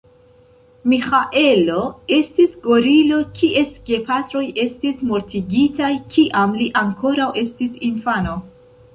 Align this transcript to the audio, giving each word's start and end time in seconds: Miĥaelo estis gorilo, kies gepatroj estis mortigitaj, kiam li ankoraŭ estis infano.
Miĥaelo 0.91 1.81
estis 2.15 2.55
gorilo, 2.63 3.19
kies 3.39 3.75
gepatroj 3.89 4.41
estis 4.63 5.03
mortigitaj, 5.09 5.91
kiam 6.15 6.57
li 6.63 6.71
ankoraŭ 6.81 7.29
estis 7.43 7.77
infano. 7.89 8.35